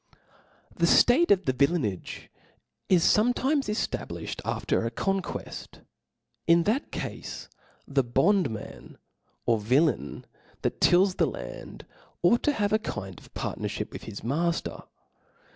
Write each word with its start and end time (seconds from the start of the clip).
nr^ 0.79 0.79
HE 0.79 1.25
ftate 1.27 1.29
of 1.29 1.43
villainage 1.45 2.29
is 2.89 3.03
forfletimes 3.05 3.69
eftablifli 3.69 4.23
^ 4.23 4.27
cd 4.29 4.41
after 4.43 4.83
a 4.83 4.89
conqueft. 4.89 5.81
In 6.47 6.63
that 6.63 6.91
cafe, 6.91 7.23
the 7.87 8.03
bond 8.03 8.49
man 8.49 8.97
or 9.45 9.59
villain 9.59 10.25
that 10.63 10.81
tilis 10.81 11.17
the 11.17 11.27
land, 11.27 11.85
ought 12.23 12.41
to 12.41 12.51
have 12.53 12.73
a 12.73 12.79
kind 12.79 13.19
of 13.19 13.31
partnerlhip 13.35 13.91
with 13.91 14.05
his 14.05 14.23
matter. 14.23 14.79